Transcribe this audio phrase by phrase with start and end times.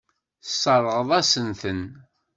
[0.43, 1.81] Tesseṛɣeḍ-asent-ten.